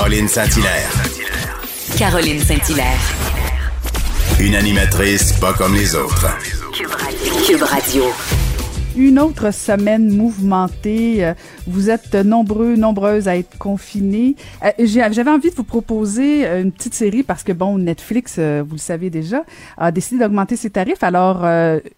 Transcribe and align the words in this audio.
Caroline 0.00 0.28
Saint-Hilaire. 0.28 0.90
Caroline 1.98 2.42
Saint-Hilaire. 2.42 2.98
Une 4.40 4.54
animatrice 4.54 5.34
pas 5.34 5.52
comme 5.52 5.74
les 5.74 5.94
autres. 5.94 6.26
Cube 7.46 7.62
Radio. 7.62 8.04
Une 8.96 9.20
autre 9.20 9.52
semaine 9.52 10.10
mouvementée. 10.10 11.24
Euh, 11.24 11.34
Vous 11.68 11.90
êtes 11.90 12.16
nombreux, 12.16 12.74
nombreuses 12.74 13.28
à 13.28 13.36
être 13.36 13.56
confinés. 13.56 14.34
Euh, 14.64 14.70
J'avais 14.80 15.30
envie 15.30 15.50
de 15.50 15.54
vous 15.54 15.64
proposer 15.64 16.44
euh, 16.44 16.62
une 16.62 16.72
petite 16.72 16.94
série 16.94 17.22
parce 17.22 17.44
que, 17.44 17.52
bon, 17.52 17.78
Netflix, 17.78 18.38
vous 18.38 18.72
le 18.72 18.78
savez 18.78 19.08
déjà, 19.08 19.44
a 19.78 19.92
décidé 19.92 20.18
d'augmenter 20.18 20.56
ses 20.56 20.70
tarifs. 20.70 21.04
Alors, 21.04 21.46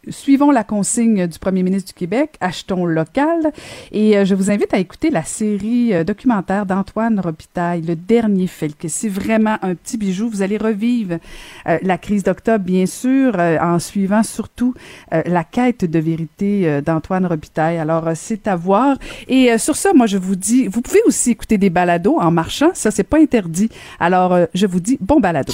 suivons 0.08 0.50
la 0.50 0.64
consigne 0.64 1.26
du 1.26 1.38
premier 1.38 1.62
ministre 1.62 1.88
du 1.88 1.94
Québec, 1.94 2.36
achetons 2.40 2.84
local. 2.84 3.52
Et 3.90 4.24
je 4.24 4.34
vous 4.34 4.50
invite 4.50 4.74
à 4.74 4.78
écouter 4.78 5.10
la 5.10 5.24
série 5.24 6.04
documentaire 6.04 6.66
d'Antoine 6.66 7.20
Robitaille, 7.20 7.82
Le 7.82 7.96
Dernier 7.96 8.46
Felque. 8.46 8.86
C'est 8.88 9.08
vraiment 9.08 9.56
un 9.62 9.74
petit 9.74 9.96
bijou. 9.96 10.28
Vous 10.28 10.42
allez 10.42 10.58
revivre 10.58 11.18
la 11.64 11.98
crise 11.98 12.22
d'octobre, 12.22 12.64
bien 12.64 12.86
sûr, 12.86 13.38
en 13.38 13.78
suivant 13.78 14.22
surtout 14.22 14.74
la 15.10 15.44
quête 15.44 15.84
de 15.84 15.98
vérité 15.98 16.81
d'Antoine 16.82 17.26
Robitaille. 17.26 17.78
Alors, 17.78 18.08
euh, 18.08 18.12
c'est 18.14 18.46
à 18.46 18.56
voir. 18.56 18.96
Et 19.28 19.50
euh, 19.50 19.58
sur 19.58 19.76
ça, 19.76 19.92
moi, 19.94 20.06
je 20.06 20.18
vous 20.18 20.36
dis, 20.36 20.68
vous 20.68 20.80
pouvez 20.80 21.00
aussi 21.06 21.30
écouter 21.30 21.58
des 21.58 21.70
balados 21.70 22.18
en 22.20 22.30
marchant. 22.30 22.70
Ça, 22.74 22.90
c'est 22.90 23.04
pas 23.04 23.18
interdit. 23.18 23.68
Alors, 24.00 24.32
euh, 24.32 24.46
je 24.54 24.66
vous 24.66 24.80
dis 24.80 24.98
bon 25.00 25.20
balado. 25.20 25.52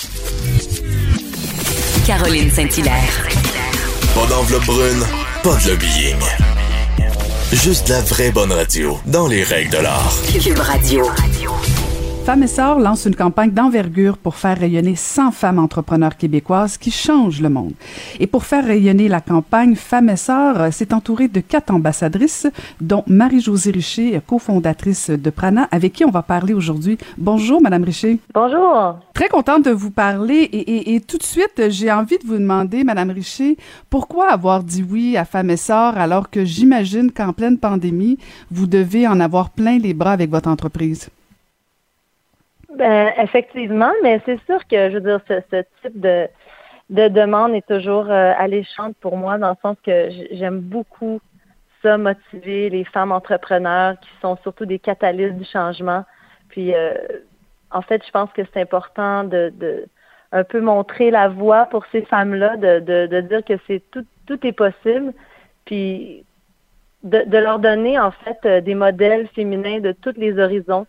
Caroline 2.06 2.50
Saint-Hilaire. 2.50 3.28
Pas 4.14 4.26
d'enveloppe 4.26 4.64
brune, 4.64 5.04
pas 5.42 5.56
de 5.56 5.70
lobbying. 5.70 6.16
Juste 7.52 7.88
la 7.88 8.00
vraie 8.00 8.30
bonne 8.30 8.52
radio, 8.52 8.98
dans 9.06 9.26
les 9.26 9.42
règles 9.42 9.70
de 9.70 9.78
l'art. 9.78 10.14
Cube 10.32 10.58
Radio. 10.58 11.04
Femmes 12.28 12.42
et 12.42 12.46
Sœurs 12.46 12.78
lance 12.78 13.06
une 13.06 13.16
campagne 13.16 13.52
d'envergure 13.52 14.18
pour 14.18 14.34
faire 14.36 14.58
rayonner 14.58 14.96
100 14.96 15.30
femmes 15.30 15.58
entrepreneurs 15.58 16.14
québécoises 16.14 16.76
qui 16.76 16.90
changent 16.90 17.40
le 17.40 17.48
monde. 17.48 17.72
Et 18.20 18.26
pour 18.26 18.44
faire 18.44 18.66
rayonner 18.66 19.08
la 19.08 19.22
campagne, 19.22 19.74
Femmes 19.74 20.10
et 20.10 20.16
Sœurs 20.16 20.60
euh, 20.60 20.70
s'est 20.70 20.92
entourée 20.92 21.28
de 21.28 21.40
quatre 21.40 21.70
ambassadrices, 21.70 22.46
dont 22.82 23.02
Marie-Josée 23.06 23.70
Richer, 23.70 24.20
cofondatrice 24.26 25.08
de 25.08 25.30
Prana, 25.30 25.68
avec 25.70 25.94
qui 25.94 26.04
on 26.04 26.10
va 26.10 26.20
parler 26.20 26.52
aujourd'hui. 26.52 26.98
Bonjour, 27.16 27.62
Madame 27.62 27.84
Richer. 27.84 28.18
Bonjour. 28.34 28.98
Très 29.14 29.30
contente 29.30 29.64
de 29.64 29.70
vous 29.70 29.90
parler 29.90 30.50
et, 30.52 30.58
et- 30.58 30.94
et 30.96 31.00
tout 31.00 31.16
de 31.16 31.22
suite, 31.22 31.70
j'ai 31.70 31.90
envie 31.90 32.18
de 32.18 32.26
vous 32.26 32.36
demander, 32.36 32.84
Madame 32.84 33.08
Richer, 33.08 33.56
pourquoi 33.88 34.30
avoir 34.32 34.62
dit 34.62 34.84
oui 34.86 35.16
à 35.16 35.24
Femmes 35.24 35.48
et 35.48 35.56
Sœurs 35.56 35.96
alors 35.96 36.28
que 36.28 36.44
j'imagine 36.44 37.10
qu'en 37.10 37.32
pleine 37.32 37.56
pandémie, 37.56 38.18
vous 38.50 38.66
devez 38.66 39.08
en 39.08 39.18
avoir 39.18 39.48
plein 39.48 39.78
les 39.78 39.94
bras 39.94 40.12
avec 40.12 40.30
votre 40.30 40.50
entreprise? 40.50 41.08
Ben, 42.78 43.12
effectivement, 43.18 43.90
mais 44.04 44.22
c'est 44.24 44.38
sûr 44.46 44.64
que, 44.68 44.88
je 44.88 44.98
veux 44.98 45.00
dire, 45.00 45.20
ce, 45.26 45.64
type 45.82 46.00
de, 46.00 46.28
de 46.90 47.08
demande 47.08 47.52
est 47.52 47.66
toujours 47.66 48.08
euh, 48.08 48.32
alléchante 48.38 48.96
pour 49.00 49.16
moi, 49.16 49.36
dans 49.36 49.50
le 49.50 49.56
sens 49.62 49.76
que 49.84 50.10
j'aime 50.30 50.60
beaucoup 50.60 51.20
ça, 51.82 51.98
motiver 51.98 52.70
les 52.70 52.84
femmes 52.84 53.10
entrepreneurs 53.10 53.98
qui 53.98 54.10
sont 54.22 54.36
surtout 54.44 54.64
des 54.64 54.78
catalystes 54.78 55.34
du 55.34 55.44
changement. 55.44 56.04
Puis, 56.50 56.72
euh, 56.72 56.94
en 57.72 57.82
fait, 57.82 58.00
je 58.06 58.12
pense 58.12 58.30
que 58.32 58.42
c'est 58.54 58.60
important 58.60 59.24
de, 59.24 59.52
un 60.30 60.44
peu 60.44 60.60
montrer 60.60 61.10
la 61.10 61.26
voie 61.26 61.66
pour 61.66 61.84
ces 61.90 62.02
femmes-là, 62.02 62.56
de, 62.58 62.78
de, 63.06 63.20
dire 63.22 63.44
que 63.44 63.54
c'est 63.66 63.82
tout, 63.90 64.06
tout 64.26 64.46
est 64.46 64.52
possible, 64.52 65.12
puis 65.64 66.24
de, 67.02 67.38
leur 67.38 67.58
donner 67.58 67.98
en 67.98 68.12
fait 68.12 68.38
euh, 68.44 68.60
des 68.60 68.76
modèles 68.76 69.26
féminins 69.34 69.80
de 69.80 69.90
tous 69.90 70.14
les 70.16 70.38
horizons 70.38 70.86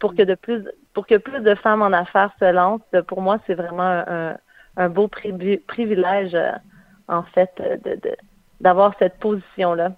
pour 0.00 0.14
que 0.14 0.22
de 0.22 0.34
plus 0.34 0.66
pour 0.94 1.06
que 1.06 1.16
plus 1.16 1.40
de 1.40 1.54
femmes 1.54 1.82
en 1.82 1.92
affaires 1.92 2.32
se 2.38 2.50
lancent. 2.52 2.80
Pour 3.08 3.22
moi, 3.22 3.38
c'est 3.46 3.54
vraiment 3.54 4.04
un, 4.76 4.88
beau 4.88 5.08
privi- 5.08 5.60
privilège 5.66 6.34
euh, 6.34 6.52
en 7.08 7.22
fait 7.22 7.50
euh, 7.60 7.76
d'avoir 8.60 8.94
cette 8.98 9.18
position-là. 9.18 9.92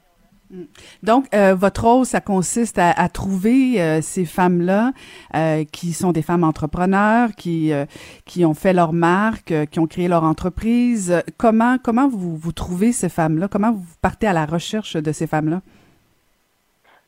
Donc, 1.02 1.26
euh, 1.34 1.54
votre 1.54 1.84
rôle, 1.84 2.04
ça 2.06 2.20
consiste 2.20 2.78
à, 2.78 3.08
trouver 3.08 3.80
euh, 3.80 4.00
ces 4.02 4.24
femmes-là 4.24 4.92
euh, 5.34 5.64
qui 5.64 5.92
sont 5.92 6.12
des 6.12 6.22
femmes 6.22 6.44
entrepreneurs, 6.44 7.30
qui 7.36 7.72
euh, 7.72 7.86
qui 8.24 8.44
ont 8.44 8.54
fait 8.54 8.72
leur 8.72 8.92
marque, 8.92 9.50
euh, 9.50 9.64
qui 9.66 9.80
ont 9.80 9.86
créé 9.86 10.06
leur 10.06 10.22
entreprise. 10.22 11.10
Euh, 11.10 11.20
Comment 11.38 11.78
comment 11.82 12.08
vous 12.08 12.36
vous 12.36 12.52
trouvez 12.52 12.92
ces 12.92 13.08
femmes-là? 13.08 13.48
Comment 13.48 13.72
vous 13.72 13.84
partez 14.02 14.26
à 14.26 14.32
la 14.32 14.46
recherche 14.46 14.96
de 14.96 15.12
ces 15.12 15.26
femmes-là? 15.26 15.60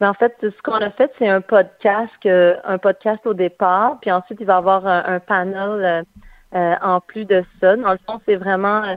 Mais 0.00 0.06
en 0.06 0.14
fait, 0.14 0.34
ce 0.42 0.62
qu'on 0.62 0.72
a 0.74 0.90
fait, 0.90 1.10
c'est 1.18 1.28
un 1.28 1.40
podcast, 1.40 2.12
que- 2.22 2.56
un 2.64 2.78
podcast 2.78 3.26
au 3.26 3.34
départ, 3.34 3.98
puis 4.00 4.12
ensuite 4.12 4.38
il 4.40 4.46
va 4.46 4.54
y 4.54 4.56
avoir 4.56 4.86
un, 4.86 5.20
panel 5.20 5.56
euh, 5.84 6.02
euh, 6.54 6.74
en 6.82 7.00
plus 7.00 7.24
de 7.24 7.44
ça. 7.60 7.76
Dans 7.76 7.92
le 7.92 7.98
fond, 8.06 8.20
c'est 8.26 8.36
vraiment 8.36 8.82
euh, 8.84 8.94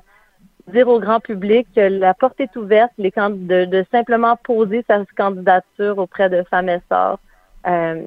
dire 0.68 0.88
au 0.88 1.00
grand 1.00 1.20
public 1.20 1.68
que 1.76 1.82
la 1.82 2.14
porte 2.14 2.40
est 2.40 2.56
ouverte, 2.56 2.92
les 2.98 3.12
de, 3.12 3.66
de 3.66 3.86
simplement 3.92 4.36
poser 4.38 4.84
sa 4.88 5.04
candidature 5.18 5.98
auprès 5.98 6.30
de 6.30 6.44
femmes 6.44 6.70
et 6.70 6.82
sœurs. 6.90 7.18
Euh, 7.68 8.04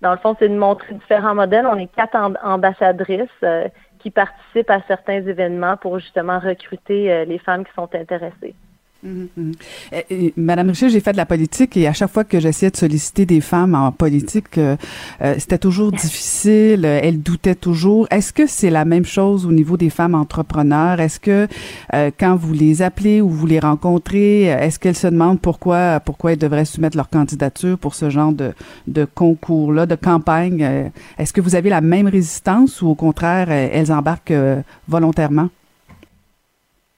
dans 0.00 0.12
le 0.12 0.18
fond, 0.18 0.36
c'est 0.38 0.48
de 0.48 0.56
montrer 0.56 0.94
différents 0.94 1.34
modèles. 1.34 1.66
On 1.66 1.76
est 1.76 1.88
quatre 1.92 2.14
amb- 2.14 2.38
ambassadrices 2.42 3.28
euh, 3.42 3.68
qui 3.98 4.10
participent 4.10 4.70
à 4.70 4.80
certains 4.86 5.26
événements 5.26 5.76
pour 5.76 5.98
justement 5.98 6.38
recruter 6.38 7.12
euh, 7.12 7.24
les 7.24 7.38
femmes 7.38 7.64
qui 7.64 7.72
sont 7.74 7.92
intéressées. 7.94 8.54
Mhm, 9.00 9.28
mhm. 9.36 9.52
Euh, 9.92 10.00
euh, 10.10 10.30
Madame 10.36 10.70
Richer, 10.70 10.88
j'ai 10.90 10.98
fait 10.98 11.12
de 11.12 11.16
la 11.18 11.24
politique 11.26 11.76
et 11.76 11.86
à 11.86 11.92
chaque 11.92 12.10
fois 12.10 12.24
que 12.24 12.40
j'essayais 12.40 12.72
de 12.72 12.76
solliciter 12.76 13.26
des 13.26 13.40
femmes 13.40 13.76
en 13.76 13.92
politique, 13.92 14.58
euh, 14.58 14.76
euh, 15.22 15.36
c'était 15.38 15.58
toujours 15.58 15.92
difficile. 16.04 16.84
euh, 16.84 16.98
Elles 17.00 17.22
doutaient 17.22 17.54
toujours. 17.54 18.08
Est-ce 18.10 18.32
que 18.32 18.48
c'est 18.48 18.70
la 18.70 18.84
même 18.84 19.04
chose 19.04 19.46
au 19.46 19.52
niveau 19.52 19.76
des 19.76 19.88
femmes 19.88 20.16
entrepreneurs? 20.16 20.98
Est-ce 20.98 21.20
que 21.20 21.46
euh, 21.94 22.10
quand 22.18 22.34
vous 22.34 22.52
les 22.52 22.82
appelez 22.82 23.20
ou 23.20 23.28
vous 23.28 23.46
les 23.46 23.60
rencontrez, 23.60 24.42
est-ce 24.46 24.80
qu'elles 24.80 24.96
se 24.96 25.06
demandent 25.06 25.40
pourquoi 25.40 26.00
pourquoi 26.00 26.32
elles 26.32 26.38
devraient 26.38 26.64
soumettre 26.64 26.96
leur 26.96 27.08
candidature 27.08 27.78
pour 27.78 27.94
ce 27.94 28.10
genre 28.10 28.32
de, 28.32 28.52
de 28.88 29.04
concours-là, 29.04 29.86
de 29.86 29.94
campagne? 29.94 30.90
Est-ce 31.18 31.32
que 31.32 31.40
vous 31.40 31.54
avez 31.54 31.70
la 31.70 31.80
même 31.80 32.08
résistance 32.08 32.82
ou 32.82 32.88
au 32.88 32.94
contraire 32.96 33.48
elles 33.52 33.92
embarquent 33.92 34.34
volontairement? 34.88 35.50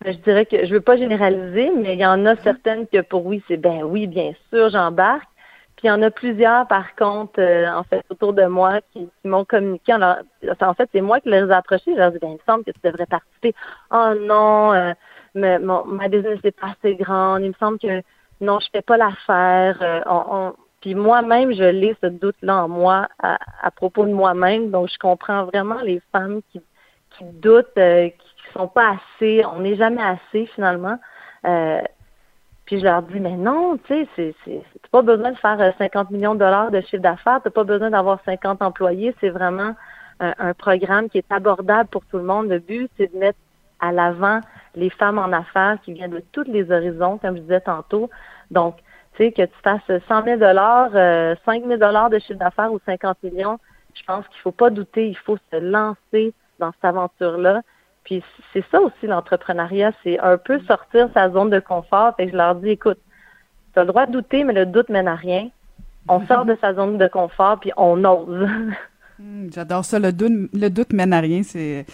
Je 0.05 0.13
dirais 0.13 0.47
que 0.47 0.65
je 0.65 0.73
veux 0.73 0.81
pas 0.81 0.97
généraliser, 0.97 1.71
mais 1.77 1.95
il 1.95 2.01
y 2.01 2.07
en 2.07 2.25
a 2.25 2.35
certaines 2.37 2.87
que 2.87 3.03
pour 3.03 3.27
oui, 3.27 3.43
c'est 3.49 3.59
ben 3.59 3.83
oui, 3.83 4.07
bien 4.07 4.33
sûr, 4.51 4.71
j'embarque. 4.71 5.29
Puis 5.77 5.87
il 5.87 5.89
y 5.89 5.91
en 5.91 6.03
a 6.03 6.11
plusieurs, 6.11 6.67
par 6.69 6.95
contre, 6.97 7.39
euh, 7.41 7.67
en 7.71 7.85
fait, 7.85 8.03
autour 8.11 8.33
de 8.33 8.45
moi, 8.45 8.81
qui, 8.93 9.07
qui 9.07 9.29
m'ont 9.29 9.45
communiqué. 9.45 9.93
En, 9.95 9.99
leur- 9.99 10.23
en 10.61 10.75
fait, 10.75 10.89
c'est 10.93 11.01
moi 11.01 11.21
qui 11.21 11.31
les 11.31 11.39
ai 11.39 11.53
approchés. 11.53 11.93
Je 11.93 11.97
leur 11.99 12.09
ai 12.09 12.13
dit, 12.13 12.19
ben, 12.21 12.29
il 12.29 12.35
me 12.35 12.39
semble 12.47 12.65
que 12.65 12.71
tu 12.71 12.81
devrais 12.83 13.07
participer. 13.07 13.55
Oh 13.91 14.13
non, 14.19 14.73
euh, 14.73 14.93
mais 15.35 15.59
mon, 15.59 15.85
ma 15.87 16.09
business 16.09 16.43
n'est 16.45 16.51
pas 16.51 16.69
assez 16.79 16.95
grande. 16.97 17.43
Il 17.43 17.49
me 17.49 17.55
semble 17.61 17.79
que 17.79 18.03
non, 18.41 18.59
je 18.61 18.69
fais 18.73 18.83
pas 18.83 18.97
l'affaire. 18.97 19.79
Euh, 19.83 20.01
on- 20.07 20.25
on- 20.49 20.53
Puis 20.81 20.95
moi-même, 20.95 21.53
je 21.53 21.65
l'ai 21.65 21.95
ce 22.03 22.07
doute-là 22.09 22.65
en 22.65 22.69
moi 22.69 23.09
à, 23.23 23.39
à 23.63 23.71
propos 23.71 24.05
de 24.07 24.13
moi-même. 24.13 24.71
Donc, 24.71 24.89
je 24.91 24.99
comprends 24.99 25.45
vraiment 25.45 25.81
les 25.83 26.01
femmes 26.13 26.41
qui, 26.53 26.61
qui 27.17 27.25
doutent, 27.25 27.77
euh, 27.79 28.09
sont 28.53 28.69
pas 28.69 28.97
assez. 28.97 29.45
On 29.45 29.61
n'est 29.61 29.77
jamais 29.77 30.03
assez 30.03 30.47
finalement. 30.47 30.99
Euh, 31.45 31.81
puis 32.65 32.79
je 32.79 32.85
leur 32.85 33.03
dis, 33.03 33.19
mais 33.19 33.37
non, 33.37 33.79
tu 33.85 34.07
sais, 34.17 34.35
c'est, 34.45 34.63
pas 34.93 35.03
besoin 35.03 35.33
de 35.33 35.39
faire 35.39 35.61
euh, 35.61 35.71
50 35.79 36.11
millions 36.11 36.35
de 36.35 36.41
dollars 36.41 36.71
de 36.71 36.81
chiffre 36.83 37.03
d'affaires, 37.03 37.41
t'as 37.43 37.51
pas 37.51 37.65
besoin 37.65 37.91
d'avoir 37.91 38.21
50 38.25 38.63
employés. 38.63 39.15
C'est 39.21 39.31
vraiment 39.31 39.75
un, 40.21 40.53
programme 40.55 41.09
qui 41.09 41.19
est 41.19 41.33
abordable 41.33 41.89
pour 41.89 42.05
tout 42.05 42.19
le 42.19 42.25
monde. 42.25 42.49
Le 42.49 42.59
but, 42.59 42.91
c'est 42.99 43.13
de 43.13 43.19
mettre 43.19 43.39
à 43.81 43.91
l'avant 43.91 44.41
les 44.75 44.91
femmes 44.91 45.19
en 45.19 45.33
affaires 45.33 45.79
qui 45.83 45.95
viennent 45.95 46.11
de 46.11 46.23
tous 46.33 46.45
les 46.45 46.71
horizons, 46.71 47.19
comme 47.19 47.37
je 47.37 47.43
disais 47.43 47.61
tantôt. 47.61 48.11
Donc, 48.51 48.77
tu 49.15 49.25
sais, 49.25 49.33
que 49.33 49.43
tu 49.43 49.55
fasses 49.65 50.03
100 50.09 50.25
000 50.25 50.37
dollars, 50.39 50.91
euh, 50.95 51.35
5 51.45 51.65
000 51.65 51.79
dollars 51.79 52.11
de 52.11 52.19
chiffre 52.19 52.39
d'affaires 52.39 52.73
ou 52.73 52.79
50 52.85 53.23
millions, 53.23 53.59
je 53.95 54.03
pense 54.05 54.27
qu'il 54.29 54.41
faut 54.41 54.53
pas 54.53 54.71
douter, 54.71 55.09
il 55.09 55.17
faut 55.17 55.39
se 55.51 55.57
lancer 55.57 56.35
dans 56.59 56.73
cette 56.73 56.85
aventure-là. 56.85 57.63
Puis 58.11 58.25
c'est 58.53 58.65
ça 58.73 58.81
aussi 58.81 59.07
l'entrepreneuriat, 59.07 59.93
c'est 60.03 60.19
un 60.19 60.37
peu 60.37 60.59
sortir 60.67 61.09
sa 61.15 61.31
zone 61.31 61.49
de 61.49 61.61
confort. 61.61 62.13
Fait 62.17 62.27
que 62.27 62.33
je 62.33 62.37
leur 62.37 62.57
dis, 62.57 62.71
écoute, 62.71 62.99
tu 63.73 63.79
as 63.79 63.83
le 63.83 63.87
droit 63.87 64.07
de 64.07 64.11
douter, 64.11 64.43
mais 64.43 64.53
le 64.53 64.67
doute 64.67 64.89
mène 64.89 65.07
à 65.07 65.15
rien. 65.15 65.49
On 66.09 66.27
sort 66.27 66.45
de 66.45 66.59
sa 66.61 66.75
zone 66.75 66.99
de 66.99 67.07
confort, 67.07 67.61
puis 67.61 67.71
on 67.77 68.05
ose. 68.05 68.49
Hmm, 69.21 69.47
J'adore 69.55 69.85
ça. 69.85 70.01
Le 70.01 70.13
doute, 70.13 70.51
le 70.53 70.69
doute 70.71 70.93
mène 70.93 71.13
à 71.13 71.21
rien. 71.21 71.45
C'est 71.45 71.87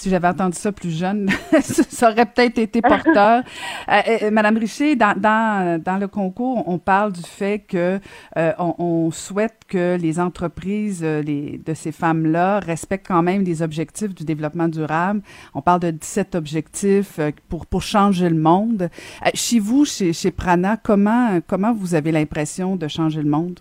si 0.00 0.08
j'avais 0.08 0.28
entendu 0.28 0.56
ça 0.56 0.72
plus 0.72 0.96
jeune, 0.96 1.28
ça 1.60 2.10
aurait 2.10 2.26
peut-être 2.26 2.58
été 2.58 2.80
porteur. 2.80 3.42
Euh, 3.88 4.00
euh, 4.22 4.30
Madame 4.30 4.56
Richer, 4.56 4.94
dans, 4.94 5.18
dans, 5.18 5.82
dans 5.82 5.96
le 5.96 6.06
concours, 6.06 6.62
on 6.68 6.78
parle 6.78 7.12
du 7.12 7.22
fait 7.22 7.58
que 7.58 7.98
euh, 8.36 8.52
on, 8.58 8.74
on 8.78 9.10
souhaite 9.10 9.60
que 9.66 9.96
les 10.00 10.20
entreprises 10.20 11.02
euh, 11.02 11.22
les, 11.22 11.58
de 11.58 11.74
ces 11.74 11.92
femmes-là 11.92 12.60
respectent 12.60 13.08
quand 13.08 13.22
même 13.22 13.42
les 13.42 13.62
objectifs 13.62 14.14
du 14.14 14.24
développement 14.24 14.68
durable. 14.68 15.22
On 15.54 15.62
parle 15.62 15.80
de 15.80 15.90
17 15.90 16.34
objectifs 16.34 17.18
euh, 17.18 17.30
pour, 17.48 17.66
pour 17.66 17.82
changer 17.82 18.28
le 18.28 18.36
monde. 18.36 18.82
Euh, 19.24 19.30
chez 19.34 19.58
vous, 19.58 19.84
chez, 19.84 20.12
chez 20.12 20.30
Prana, 20.30 20.76
comment, 20.76 21.40
comment 21.46 21.72
vous 21.72 21.94
avez 21.94 22.12
l'impression 22.12 22.76
de 22.76 22.86
changer 22.86 23.22
le 23.22 23.30
monde? 23.30 23.60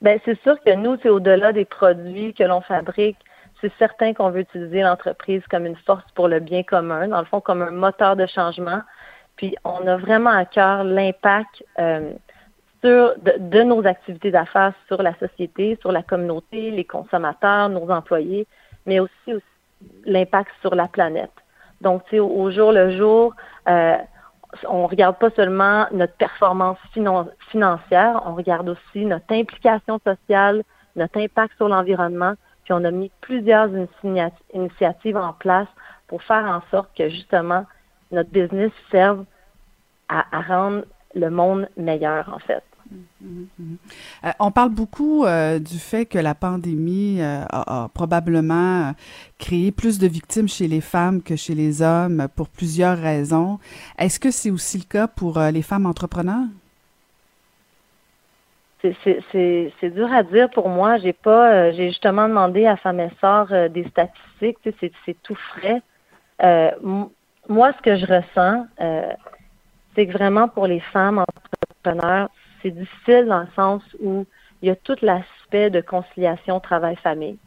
Ben 0.00 0.18
c'est 0.24 0.40
sûr 0.42 0.56
que 0.64 0.74
nous, 0.74 0.96
c'est 1.02 1.08
au-delà 1.08 1.52
des 1.52 1.64
produits 1.64 2.34
que 2.34 2.44
l'on 2.44 2.60
fabrique. 2.60 3.16
C'est 3.64 3.72
certain 3.78 4.12
qu'on 4.12 4.28
veut 4.28 4.40
utiliser 4.40 4.82
l'entreprise 4.82 5.42
comme 5.50 5.64
une 5.64 5.76
force 5.86 6.04
pour 6.14 6.28
le 6.28 6.38
bien 6.38 6.62
commun, 6.62 7.08
dans 7.08 7.20
le 7.20 7.24
fond 7.24 7.40
comme 7.40 7.62
un 7.62 7.70
moteur 7.70 8.14
de 8.14 8.26
changement. 8.26 8.82
Puis 9.36 9.56
on 9.64 9.86
a 9.86 9.96
vraiment 9.96 10.28
à 10.28 10.44
cœur 10.44 10.84
l'impact 10.84 11.64
euh, 11.78 12.12
de, 12.82 13.62
nos 13.62 13.86
activités 13.86 14.30
d'affaires 14.30 14.74
sur 14.86 15.02
la 15.02 15.14
société, 15.14 15.78
sur 15.80 15.92
la 15.92 16.02
communauté, 16.02 16.72
les 16.72 16.84
consommateurs, 16.84 17.70
nos 17.70 17.88
employés, 17.88 18.46
mais 18.84 19.00
aussi, 19.00 19.32
aussi 19.32 19.42
l'impact 20.04 20.50
sur 20.60 20.74
la 20.74 20.86
planète. 20.86 21.32
Donc, 21.80 22.04
tu 22.04 22.16
sais, 22.16 22.20
au, 22.20 22.50
jour 22.50 22.70
le 22.70 22.90
jour, 22.90 23.34
euh, 23.66 23.96
on 24.68 24.86
regarde 24.86 25.16
pas 25.16 25.30
seulement 25.30 25.86
notre 25.90 26.16
performance 26.16 26.76
financière, 27.50 28.22
on 28.26 28.34
regarde 28.34 28.68
aussi 28.68 29.06
notre 29.06 29.32
implication 29.32 29.98
sociale, 30.04 30.64
notre 30.96 31.18
impact 31.18 31.56
sur 31.56 31.70
l'environnement, 31.70 32.34
puis 32.64 32.72
on 32.72 32.84
a 32.84 32.90
mis 32.90 33.10
plusieurs 33.20 33.70
initiatives 34.52 35.16
en 35.16 35.32
place 35.34 35.68
pour 36.08 36.22
faire 36.22 36.44
en 36.44 36.62
sorte 36.70 36.90
que 36.96 37.08
justement 37.08 37.64
notre 38.10 38.30
business 38.30 38.72
serve 38.90 39.24
à, 40.08 40.24
rendre 40.42 40.84
le 41.14 41.30
monde 41.30 41.68
meilleur, 41.76 42.32
en 42.32 42.38
fait. 42.38 42.62
Euh, 43.24 44.30
on 44.38 44.50
parle 44.50 44.70
beaucoup 44.70 45.24
euh, 45.24 45.58
du 45.58 45.78
fait 45.78 46.04
que 46.04 46.18
la 46.18 46.34
pandémie 46.34 47.20
euh, 47.20 47.42
a, 47.48 47.84
a, 47.84 47.88
probablement 47.88 48.94
créé 49.38 49.72
plus 49.72 49.98
de 49.98 50.06
victimes 50.06 50.48
chez 50.48 50.68
les 50.68 50.82
femmes 50.82 51.22
que 51.22 51.34
chez 51.34 51.54
les 51.54 51.80
hommes 51.80 52.28
pour 52.36 52.48
plusieurs 52.48 52.98
raisons. 52.98 53.58
Est-ce 53.98 54.20
que 54.20 54.30
c'est 54.30 54.50
aussi 54.50 54.78
le 54.78 54.84
cas 54.84 55.08
pour 55.08 55.40
les 55.40 55.62
femmes 55.62 55.86
entrepreneurs? 55.86 56.46
C'est 58.92 59.90
dur 59.94 60.12
à 60.12 60.22
dire 60.22 60.50
pour 60.50 60.68
moi. 60.68 60.98
J'ai 60.98 61.12
pas, 61.12 61.70
j'ai 61.72 61.88
justement 61.88 62.28
demandé 62.28 62.66
à 62.66 62.76
Femme 62.76 63.00
Essor 63.00 63.46
des 63.70 63.84
statistiques. 63.88 64.58
C'est 65.06 65.22
tout 65.22 65.34
frais. 65.34 65.82
moi, 67.48 67.72
ce 67.76 67.82
que 67.82 67.96
je 67.96 68.06
ressens, 68.06 68.66
c'est 69.94 70.06
que 70.06 70.12
vraiment 70.12 70.48
pour 70.48 70.66
les 70.66 70.80
femmes 70.80 71.18
entrepreneurs, 71.18 72.28
c'est 72.62 72.70
difficile 72.70 73.26
dans 73.26 73.40
le 73.40 73.48
sens 73.54 73.82
où 74.02 74.26
il 74.62 74.68
y 74.68 74.70
a 74.70 74.76
tout 74.76 74.96
l'aspect 75.02 75.70
de 75.70 75.80
conciliation 75.80 76.60
travail-famille. 76.60 77.38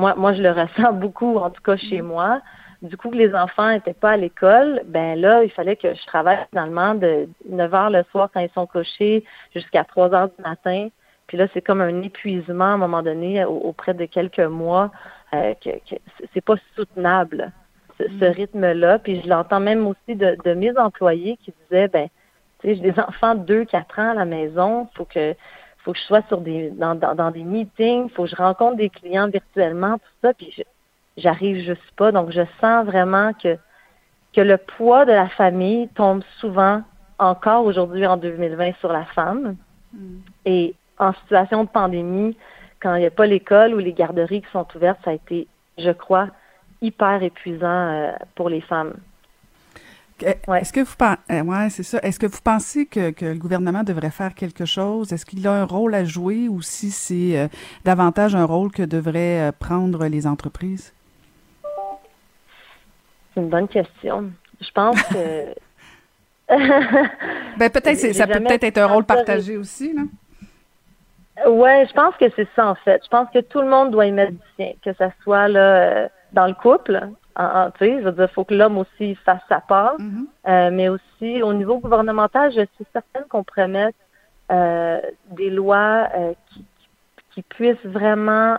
Moi, 0.00 0.14
moi, 0.16 0.32
je 0.32 0.42
le 0.42 0.50
ressens 0.50 0.92
beaucoup, 1.04 1.36
en 1.36 1.50
tout 1.50 1.62
cas 1.62 1.76
chez 1.76 2.00
moi. 2.00 2.40
Du 2.80 2.96
coup, 2.96 3.10
que 3.10 3.16
les 3.16 3.34
enfants 3.34 3.70
n'étaient 3.70 3.92
pas 3.92 4.12
à 4.12 4.16
l'école, 4.16 4.80
ben 4.86 5.20
là, 5.20 5.44
il 5.44 5.50
fallait 5.50 5.76
que 5.76 5.92
je 5.94 6.06
travaille 6.06 6.38
finalement 6.48 6.94
de 6.94 7.28
9 7.46 7.74
heures 7.74 7.90
le 7.90 8.02
soir 8.10 8.30
quand 8.32 8.40
ils 8.40 8.50
sont 8.54 8.66
couchés 8.66 9.24
jusqu'à 9.54 9.84
3 9.84 10.14
heures 10.14 10.28
du 10.28 10.42
matin. 10.42 10.88
Puis 11.26 11.36
là, 11.36 11.46
c'est 11.52 11.60
comme 11.60 11.82
un 11.82 12.00
épuisement 12.00 12.64
à 12.64 12.68
un 12.68 12.76
moment 12.78 13.02
donné 13.02 13.44
auprès 13.44 13.92
de 13.92 14.06
quelques 14.06 14.40
mois 14.40 14.90
euh, 15.34 15.52
que, 15.62 15.70
que 15.70 15.96
c'est 16.32 16.40
pas 16.40 16.56
soutenable 16.74 17.52
ce, 17.98 18.04
ce 18.04 18.24
mm. 18.24 18.32
rythme-là. 18.32 18.98
Puis 18.98 19.20
je 19.20 19.28
l'entends 19.28 19.60
même 19.60 19.86
aussi 19.86 20.16
de, 20.16 20.38
de 20.42 20.54
mes 20.54 20.76
employés 20.78 21.36
qui 21.36 21.52
disaient 21.62 21.88
ben 21.88 22.08
j'ai 22.64 22.76
des 22.76 22.98
enfants 23.08 23.34
de 23.34 23.44
2, 23.44 23.64
4 23.66 23.98
ans 23.98 24.10
à 24.12 24.14
la 24.14 24.24
maison. 24.24 24.88
Faut 24.94 25.04
que 25.04 25.34
faut 25.84 25.92
que 25.92 25.98
je 25.98 26.04
sois 26.04 26.22
sur 26.28 26.40
des 26.40 26.70
dans, 26.70 26.94
dans, 26.94 27.14
dans 27.14 27.30
des 27.30 27.44
meetings, 27.44 28.08
faut 28.10 28.24
que 28.24 28.30
je 28.30 28.36
rencontre 28.36 28.76
des 28.76 28.90
clients 28.90 29.28
virtuellement, 29.28 29.98
tout 29.98 30.12
ça, 30.22 30.34
puis 30.34 30.54
j'arrive 31.16 31.64
juste 31.64 31.90
pas. 31.96 32.12
Donc 32.12 32.30
je 32.30 32.42
sens 32.60 32.86
vraiment 32.86 33.32
que 33.32 33.56
que 34.32 34.40
le 34.40 34.58
poids 34.58 35.04
de 35.04 35.12
la 35.12 35.28
famille 35.28 35.88
tombe 35.88 36.22
souvent 36.38 36.82
encore 37.18 37.64
aujourd'hui 37.64 38.06
en 38.06 38.16
2020 38.16 38.72
sur 38.78 38.92
la 38.92 39.04
femme. 39.04 39.56
Mm. 39.92 40.18
Et 40.46 40.74
en 40.98 41.12
situation 41.14 41.64
de 41.64 41.68
pandémie, 41.68 42.36
quand 42.80 42.94
il 42.94 43.00
n'y 43.00 43.06
a 43.06 43.10
pas 43.10 43.26
l'école 43.26 43.74
ou 43.74 43.78
les 43.78 43.92
garderies 43.92 44.42
qui 44.42 44.50
sont 44.52 44.66
ouvertes, 44.74 45.00
ça 45.04 45.10
a 45.10 45.14
été, 45.14 45.48
je 45.78 45.90
crois, 45.90 46.28
hyper 46.80 47.22
épuisant 47.22 47.66
euh, 47.66 48.12
pour 48.34 48.48
les 48.48 48.60
femmes. 48.60 48.94
Est-ce 50.22 50.72
que 50.72 50.80
vous 50.80 50.94
euh, 51.30 51.42
ouais, 51.42 51.70
c'est 51.70 51.82
ça. 51.82 51.98
Est-ce 52.02 52.18
que 52.18 52.26
vous 52.26 52.40
pensez 52.42 52.86
que, 52.86 53.10
que, 53.10 53.26
le 53.26 53.38
gouvernement 53.38 53.82
devrait 53.82 54.10
faire 54.10 54.34
quelque 54.34 54.64
chose? 54.64 55.12
Est-ce 55.12 55.24
qu'il 55.26 55.46
a 55.46 55.52
un 55.52 55.64
rôle 55.64 55.94
à 55.94 56.04
jouer 56.04 56.48
ou 56.48 56.62
si 56.62 56.90
c'est 56.90 57.38
euh, 57.38 57.48
davantage 57.84 58.34
un 58.34 58.44
rôle 58.44 58.70
que 58.70 58.82
devraient 58.82 59.48
euh, 59.48 59.52
prendre 59.52 60.06
les 60.06 60.26
entreprises? 60.26 60.92
C'est 63.34 63.40
une 63.40 63.48
bonne 63.48 63.68
question. 63.68 64.30
Je 64.60 64.70
pense 64.72 65.00
que 65.04 65.54
ben 67.58 67.70
peut-être 67.70 68.12
ça 68.12 68.26
peut 68.26 68.40
peut-être 68.40 68.64
être 68.64 68.78
un 68.78 68.86
rôle 68.86 69.04
partagé 69.04 69.56
aussi 69.56 69.94
là. 69.94 70.02
Ouais, 71.48 71.86
je 71.88 71.94
pense 71.94 72.14
que 72.16 72.26
c'est 72.36 72.48
ça 72.54 72.68
en 72.68 72.74
fait. 72.74 73.00
Je 73.04 73.08
pense 73.08 73.28
que 73.32 73.38
tout 73.38 73.60
le 73.60 73.68
monde 73.68 73.92
doit 73.92 74.06
y 74.06 74.12
mettre 74.12 74.32
du 74.32 74.38
sien, 74.56 74.72
que 74.84 74.92
ce 74.92 75.04
soit 75.22 75.48
là 75.48 76.08
dans 76.32 76.46
le 76.46 76.54
couple, 76.54 77.08
en, 77.40 77.70
tu 77.70 77.84
sais, 77.84 78.00
je 78.00 78.04
veux 78.04 78.12
dire, 78.12 78.28
il 78.30 78.34
faut 78.34 78.44
que 78.44 78.54
l'homme 78.54 78.78
aussi 78.78 79.14
fasse 79.16 79.42
sa 79.48 79.60
part, 79.60 79.96
mm-hmm. 79.98 80.26
euh, 80.48 80.70
mais 80.70 80.88
aussi 80.88 81.42
au 81.42 81.52
niveau 81.52 81.78
gouvernemental, 81.78 82.52
je 82.52 82.60
suis 82.74 82.86
certaine 82.92 83.24
qu'on 83.28 83.44
pourrait 83.44 83.68
mettre 83.68 83.98
euh, 84.52 85.00
des 85.30 85.50
lois 85.50 86.08
euh, 86.14 86.32
qui, 86.48 86.64
qui, 87.32 87.42
puissent 87.42 87.84
vraiment 87.84 88.58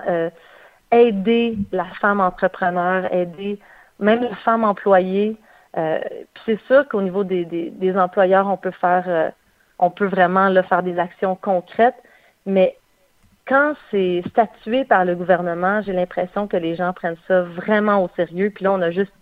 aider 0.91 1.57
la 1.71 1.85
femme 1.99 2.19
entrepreneur, 2.19 3.13
aider 3.13 3.59
même 3.99 4.23
la 4.23 4.35
femme 4.37 4.63
employée. 4.63 5.37
Puis 5.73 6.43
c'est 6.45 6.61
sûr 6.67 6.87
qu'au 6.89 7.01
niveau 7.01 7.23
des, 7.23 7.45
des, 7.45 7.69
des, 7.69 7.97
employeurs, 7.97 8.47
on 8.47 8.57
peut 8.57 8.71
faire, 8.71 9.33
on 9.77 9.89
peut 9.89 10.07
vraiment 10.07 10.47
là, 10.47 10.63
faire 10.63 10.83
des 10.83 10.97
actions 10.97 11.35
concrètes, 11.35 12.01
mais 12.45 12.77
quand 13.47 13.73
c'est 13.89 14.23
statué 14.29 14.85
par 14.85 15.05
le 15.05 15.15
gouvernement, 15.15 15.81
j'ai 15.81 15.93
l'impression 15.93 16.47
que 16.47 16.57
les 16.57 16.75
gens 16.75 16.93
prennent 16.93 17.17
ça 17.27 17.41
vraiment 17.41 18.03
au 18.03 18.09
sérieux. 18.15 18.51
Puis 18.53 18.63
là, 18.63 18.73
on 18.73 18.81
a 18.81 18.91
juste 18.91 19.13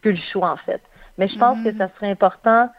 plus 0.00 0.12
le 0.12 0.18
choix, 0.32 0.50
en 0.52 0.56
fait. 0.56 0.82
Mais 1.18 1.28
je 1.28 1.38
pense 1.38 1.62
que 1.62 1.68
mm-hmm. 1.68 1.78
ça 1.78 1.90
serait 1.96 2.10
important 2.10 2.70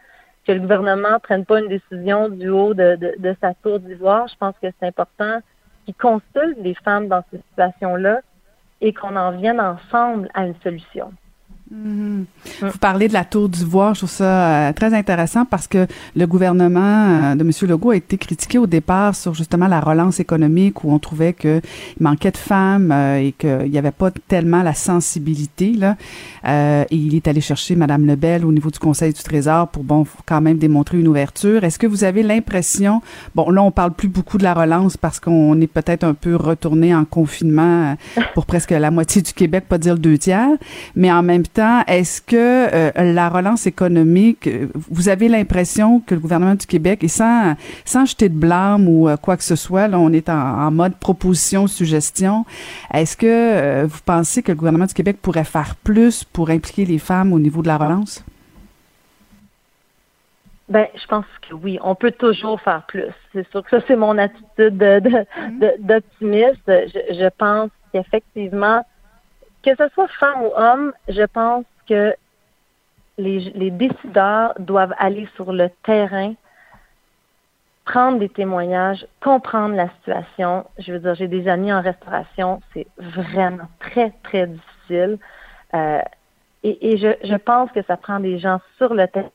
que 0.46 0.52
le 0.52 0.60
gouvernement 0.60 1.20
prenne 1.20 1.44
pas 1.44 1.60
une 1.60 1.68
décision 1.68 2.28
du 2.28 2.48
haut 2.48 2.74
de, 2.74 2.96
de, 2.96 3.14
de 3.18 3.36
sa 3.40 3.54
tour 3.54 3.78
d'ivoire. 3.78 4.26
Je 4.28 4.36
pense 4.36 4.54
que 4.60 4.68
c'est 4.78 4.86
important 4.86 5.40
qu'il 5.84 5.94
consulte 5.94 6.58
les 6.58 6.74
femmes 6.74 7.08
dans 7.08 7.22
ces 7.30 7.38
situations-là 7.50 8.20
et 8.80 8.92
qu'on 8.92 9.16
en 9.16 9.32
vienne 9.32 9.60
ensemble 9.60 10.28
à 10.34 10.44
une 10.46 10.56
solution. 10.62 11.12
Mm-hmm. 11.72 12.24
Vous 12.60 12.78
parlez 12.78 13.08
de 13.08 13.14
la 13.14 13.24
tour 13.24 13.48
d'ivoire, 13.48 13.94
je 13.94 14.00
trouve 14.00 14.10
ça 14.10 14.68
euh, 14.68 14.72
très 14.74 14.92
intéressant 14.92 15.46
parce 15.46 15.66
que 15.66 15.86
le 16.14 16.26
gouvernement 16.26 17.30
euh, 17.32 17.34
de 17.34 17.40
M. 17.40 17.50
Legault 17.70 17.90
a 17.92 17.96
été 17.96 18.18
critiqué 18.18 18.58
au 18.58 18.66
départ 18.66 19.14
sur 19.14 19.32
justement 19.32 19.68
la 19.68 19.80
relance 19.80 20.20
économique 20.20 20.84
où 20.84 20.92
on 20.92 20.98
trouvait 20.98 21.32
qu'il 21.32 21.62
manquait 21.98 22.30
de 22.30 22.36
femmes 22.36 22.92
euh, 22.92 23.16
et 23.16 23.32
qu'il 23.32 23.70
n'y 23.70 23.78
avait 23.78 23.90
pas 23.90 24.10
tellement 24.28 24.62
la 24.62 24.74
sensibilité. 24.74 25.72
Là. 25.72 25.96
et 26.44 26.86
il 26.94 27.14
est 27.14 27.26
allé 27.26 27.40
chercher 27.40 27.74
Mme 27.74 28.06
Lebel 28.06 28.44
au 28.44 28.52
niveau 28.52 28.70
du 28.70 28.78
Conseil 28.78 29.14
du 29.14 29.22
Trésor 29.22 29.68
pour, 29.68 29.82
bon, 29.82 30.04
quand 30.26 30.42
même 30.42 30.58
démontrer 30.58 31.00
une 31.00 31.08
ouverture. 31.08 31.64
Est-ce 31.64 31.78
que 31.78 31.86
vous 31.86 32.04
avez 32.04 32.22
l'impression, 32.22 33.00
bon, 33.34 33.48
là, 33.50 33.62
on 33.62 33.70
parle 33.70 33.92
plus 33.92 34.08
beaucoup 34.08 34.36
de 34.36 34.42
la 34.42 34.52
relance 34.52 34.98
parce 34.98 35.20
qu'on 35.20 35.58
est 35.60 35.66
peut-être 35.66 36.04
un 36.04 36.14
peu 36.14 36.36
retourné 36.36 36.94
en 36.94 37.06
confinement 37.06 37.96
pour 38.34 38.44
presque 38.44 38.72
la 38.72 38.90
moitié 38.90 39.22
du 39.22 39.32
Québec, 39.32 39.64
pas 39.68 39.78
dire 39.78 39.94
le 39.94 40.00
deux 40.00 40.18
tiers, 40.18 40.58
mais 40.96 41.10
en 41.10 41.22
même 41.22 41.44
temps, 41.44 41.61
est-ce 41.86 42.20
que 42.20 42.34
euh, 42.36 42.90
la 43.12 43.28
relance 43.28 43.66
économique, 43.66 44.48
vous 44.74 45.08
avez 45.08 45.28
l'impression 45.28 46.00
que 46.00 46.14
le 46.14 46.20
gouvernement 46.20 46.54
du 46.54 46.66
Québec, 46.66 47.04
et 47.04 47.08
sans, 47.08 47.54
sans 47.84 48.04
jeter 48.04 48.28
de 48.28 48.34
blâme 48.34 48.88
ou 48.88 49.08
euh, 49.08 49.16
quoi 49.16 49.36
que 49.36 49.44
ce 49.44 49.56
soit, 49.56 49.88
là, 49.88 49.98
on 49.98 50.12
est 50.12 50.28
en, 50.28 50.70
mode 50.70 50.96
proposition, 50.96 51.66
suggestion, 51.66 52.44
est-ce 52.92 53.16
que 53.16 53.26
euh, 53.26 53.86
vous 53.86 54.00
pensez 54.04 54.42
que 54.42 54.52
le 54.52 54.56
gouvernement 54.56 54.86
du 54.86 54.94
Québec 54.94 55.18
pourrait 55.20 55.44
faire 55.44 55.74
plus 55.76 56.24
pour 56.24 56.50
impliquer 56.50 56.84
les 56.84 56.98
femmes 56.98 57.32
au 57.32 57.38
niveau 57.38 57.62
de 57.62 57.68
la 57.68 57.76
relance? 57.76 58.24
Ben, 60.68 60.86
je 60.94 61.06
pense 61.06 61.26
que 61.48 61.54
oui, 61.54 61.78
on 61.82 61.94
peut 61.94 62.12
toujours 62.12 62.60
faire 62.60 62.82
plus. 62.86 63.04
C'est 63.32 63.48
sûr 63.50 63.62
que 63.62 63.70
ça, 63.70 63.84
c'est 63.86 63.96
mon 63.96 64.16
attitude 64.16 64.82
mm-hmm. 64.82 65.80
d'optimiste. 65.80 66.62
je, 66.66 67.14
je 67.14 67.28
pense 67.36 67.70
qu'effectivement, 67.92 68.82
que 69.62 69.74
ce 69.76 69.88
soit 69.94 70.08
femme 70.08 70.42
ou 70.42 70.52
homme, 70.56 70.92
je 71.08 71.22
pense 71.22 71.64
que 71.88 72.14
les, 73.18 73.70
décideurs 73.70 74.54
doivent 74.58 74.94
aller 74.98 75.28
sur 75.36 75.52
le 75.52 75.70
terrain, 75.84 76.34
prendre 77.84 78.18
des 78.18 78.28
témoignages, 78.28 79.06
comprendre 79.20 79.74
la 79.74 79.88
situation. 79.90 80.66
Je 80.78 80.92
veux 80.92 80.98
dire, 80.98 81.14
j'ai 81.14 81.28
des 81.28 81.48
amis 81.48 81.72
en 81.72 81.80
restauration, 81.80 82.60
c'est 82.72 82.86
vraiment 82.98 83.68
très, 83.80 84.12
très 84.22 84.46
difficile. 84.46 85.18
Euh, 85.74 86.00
et, 86.64 86.96
je, 86.96 87.36
pense 87.36 87.70
que 87.72 87.82
ça 87.82 87.96
prend 87.96 88.20
des 88.20 88.38
gens 88.38 88.60
sur 88.76 88.94
le 88.94 89.06
terrain 89.08 89.30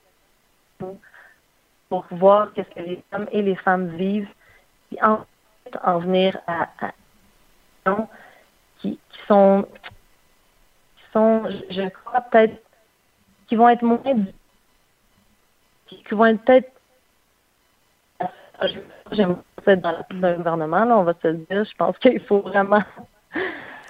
pour 1.90 2.06
voir 2.12 2.54
qu'est-ce 2.54 2.70
que 2.70 2.86
les 2.86 3.04
hommes 3.14 3.28
et 3.32 3.42
les 3.42 3.56
femmes 3.56 3.88
vivent, 3.96 4.30
et 4.94 5.04
ensuite 5.04 5.28
en 5.84 6.00
venir 6.00 6.38
à, 6.48 6.70
à 6.80 6.92
qui, 8.80 9.00
qui 9.10 9.20
sont 9.28 9.66
je 11.70 11.90
crois, 11.90 12.22
peut-être, 12.22 12.62
qui 13.48 13.56
vont 13.56 13.70
être 13.70 13.84
moins, 13.84 14.02
qui 15.88 16.04
vont 16.12 16.26
être 16.26 16.44
peut-être 16.44 16.72
j'aime 19.12 19.38
être 19.66 19.82
dans 19.82 19.96
le 20.10 20.36
gouvernement, 20.36 20.86
là, 20.86 20.98
on 20.98 21.04
va 21.04 21.14
se 21.22 21.28
le 21.28 21.38
dire. 21.50 21.64
Je 21.64 21.76
pense 21.76 21.98
qu'il 22.00 22.20
faut 22.22 22.42
vraiment 22.42 22.84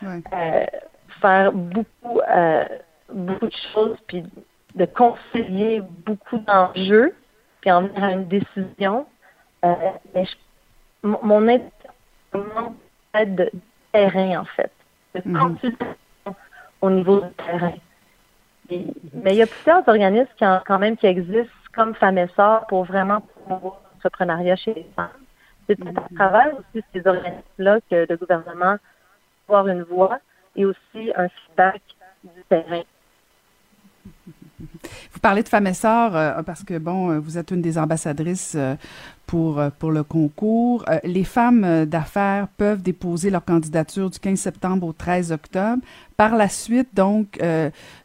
euh, 0.03 0.65
faire 1.22 1.51
beaucoup, 1.51 2.19
euh, 2.27 2.65
beaucoup 3.13 3.48
de 3.48 3.55
choses, 3.74 3.98
puis 4.07 4.24
de 4.75 4.86
concilier 4.86 5.81
beaucoup 6.05 6.39
d'enjeux, 6.39 7.15
puis 7.62 7.72
en 7.72 7.84
venir 7.84 8.03
à 8.03 8.12
une 8.12 8.27
décision. 8.27 9.05
Euh, 9.65 9.74
mais 10.13 10.25
mon 11.03 11.48
aide, 11.48 11.69
mon 12.34 12.75
aide 13.13 13.36
de 13.36 13.51
terrain, 13.91 14.41
en 14.41 14.46
fait, 14.46 14.72
de 15.15 15.22
mhm. 15.25 15.39
consultation 15.39 15.96
au 16.81 16.89
niveau 16.89 17.22
du 17.22 17.34
terrain. 17.34 17.74
mais 18.69 19.34
il 19.34 19.36
y 19.36 19.41
a 19.41 19.48
plusieurs 19.48 19.88
organismes 19.88 20.29
qui 20.38 20.46
quand 20.65 20.79
même 20.79 20.98
qui 20.98 21.07
existent 21.07 21.51
comme 21.74 21.93
Femmes 21.96 22.17
et 22.17 22.27
pour 22.69 22.86
vraiment 22.86 23.22
promouvoir 23.22 23.81
l'entrepreneuriat 23.93 24.55
chez 24.55 24.74
les 24.74 24.88
femmes. 24.96 25.10
C'est 25.67 25.77
à 25.81 26.15
travers 26.15 26.53
aussi 26.57 26.84
ces 26.93 27.05
organismes-là 27.05 27.79
que 27.89 28.05
le 28.10 28.17
gouvernement 28.17 28.77
va 29.48 29.60
avoir 29.60 29.67
une 29.67 29.84
voix 29.84 30.19
et 30.55 30.65
aussi 30.65 31.12
un 31.15 31.27
feedback 31.29 31.81
du 32.24 32.43
terrain. 32.50 32.84
Vous 35.12 35.19
parlez 35.22 35.43
de 35.43 35.50
femmes 35.50 35.67
et 35.67 35.74
sœurs 35.74 36.15
euh, 36.15 36.41
parce 36.43 36.63
que, 36.63 36.77
bon, 36.77 37.12
euh, 37.12 37.19
vous 37.19 37.38
êtes 37.38 37.51
une 37.51 37.62
des 37.62 37.77
ambassadrices 37.77 38.55
euh, 38.55 38.75
pour, 39.27 39.62
pour 39.77 39.91
le 39.91 40.03
concours. 40.03 40.84
les 41.03 41.24
femmes 41.24 41.86
d'affaires 41.86 42.48
peuvent 42.57 42.81
déposer 42.81 43.29
leur 43.29 43.46
candidature 43.46 44.10
du 44.10 44.19
15 44.19 44.39
septembre 44.39 44.88
au 44.88 44.93
13 44.93 45.31
octobre. 45.31 45.81
Par 46.15 46.36
la 46.36 46.50
suite, 46.50 46.89
donc, 46.96 47.39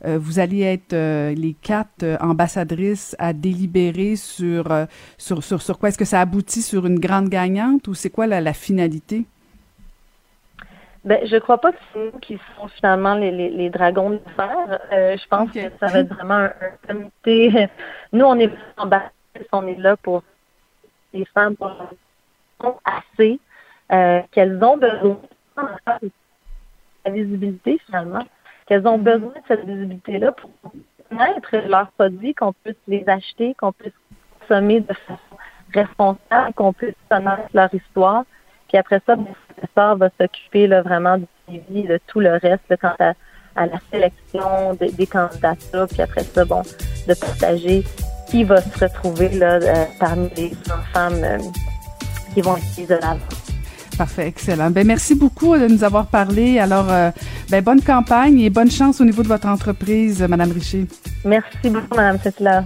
vous 0.04 0.38
allez 0.38 0.60
être 0.60 0.94
les 1.34 1.56
quatre 1.62 2.04
ambassadrices 2.20 3.16
à 3.18 3.32
délibérer 3.32 4.16
sur, 4.16 4.66
sur, 5.16 5.42
sur, 5.42 5.62
sur 5.62 5.78
quoi? 5.78 5.88
Est-ce 5.88 5.98
que 5.98 6.04
ça 6.04 6.20
aboutit 6.20 6.62
sur 6.62 6.86
une 6.86 6.98
grande 6.98 7.28
gagnante 7.28 7.88
ou 7.88 7.94
c'est 7.94 8.10
quoi 8.10 8.26
la, 8.26 8.40
la 8.40 8.52
finalité? 8.52 9.24
Ben, 11.04 11.26
je 11.26 11.36
crois 11.36 11.58
pas 11.58 11.72
que 11.72 11.78
c'est 11.92 11.98
nous 11.98 12.18
qui 12.20 12.38
sont 12.56 12.68
finalement 12.68 13.14
les, 13.14 13.32
les, 13.32 13.50
les 13.50 13.70
dragons 13.70 14.10
de 14.10 14.20
fer. 14.36 14.80
Euh, 14.92 15.16
je 15.16 15.28
pense 15.28 15.50
que 15.50 15.58
ça 15.80 15.86
va 15.88 15.98
être 15.98 16.14
vraiment 16.14 16.34
un, 16.34 16.52
comité. 16.86 17.68
Nous, 18.12 18.24
on 18.24 18.38
est 18.38 18.50
bas, 18.86 19.10
on 19.50 19.66
est 19.66 19.78
là 19.78 19.96
pour 19.96 20.22
les 21.12 21.24
femmes 21.26 21.56
pour 21.56 21.70
assez 22.84 23.40
euh, 23.92 24.20
qu'elles 24.30 24.62
ont 24.62 24.76
besoin 24.76 25.18
de 25.56 26.10
la 27.04 27.10
visibilité 27.10 27.80
finalement, 27.86 28.24
qu'elles 28.66 28.86
ont 28.86 28.98
besoin 28.98 29.30
de 29.30 29.42
cette 29.48 29.64
visibilité-là 29.64 30.32
pour 30.32 30.50
connaître 31.10 31.56
leurs 31.68 31.90
produits, 31.92 32.34
qu'on 32.34 32.52
puisse 32.52 32.76
les 32.88 33.04
acheter, 33.08 33.54
qu'on 33.54 33.72
puisse 33.72 33.92
consommer 34.40 34.80
de 34.80 34.94
façon 34.94 35.18
responsable, 35.74 36.54
qu'on 36.54 36.72
puisse 36.72 36.94
connaître 37.10 37.48
leur 37.52 37.72
histoire. 37.74 38.24
Puis 38.68 38.78
après 38.78 39.00
ça, 39.06 39.16
mon 39.16 39.34
professeur 39.54 39.96
va 39.96 40.08
s'occuper 40.18 40.66
vraiment 40.66 41.18
du 41.18 41.26
suivi, 41.48 41.82
de 41.82 41.98
tout 42.06 42.20
le 42.20 42.32
reste 42.36 42.74
quant 42.80 42.94
à, 42.98 43.66
la 43.66 43.78
sélection 43.90 44.74
des, 44.74 45.06
candidatures. 45.06 45.86
Puis 45.88 46.00
après 46.00 46.22
ça, 46.22 46.44
bon, 46.44 46.62
de 47.06 47.14
partager 47.14 47.84
qui 48.32 48.44
va 48.44 48.62
se 48.62 48.78
retrouver 48.84 49.28
là, 49.28 49.60
euh, 49.60 49.84
parmi 50.00 50.30
les 50.38 50.52
femmes 50.94 51.22
euh, 51.22 51.38
qui 52.32 52.40
vont 52.40 52.56
être 52.56 52.88
de 52.88 52.94
l'avant. 52.94 53.18
Parfait, 53.98 54.26
excellent. 54.26 54.70
Ben 54.70 54.86
merci 54.86 55.14
beaucoup 55.14 55.54
de 55.54 55.68
nous 55.68 55.84
avoir 55.84 56.06
parlé. 56.06 56.58
Alors, 56.58 56.86
euh, 56.90 57.10
ben 57.50 57.62
bonne 57.62 57.82
campagne 57.82 58.40
et 58.40 58.48
bonne 58.48 58.70
chance 58.70 59.02
au 59.02 59.04
niveau 59.04 59.22
de 59.22 59.28
votre 59.28 59.46
entreprise, 59.46 60.22
Madame 60.22 60.50
Richer. 60.50 60.86
Merci 61.26 61.68
beaucoup, 61.68 61.94
Madame 61.94 62.18
Cécile. 62.20 62.64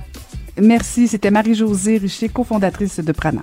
Merci. 0.57 1.09
C'était 1.09 1.33
Marie-Josée 1.33 1.99
Richer, 1.99 2.29
cofondatrice 2.29 3.01
de 3.01 3.11
Prana. 3.11 3.43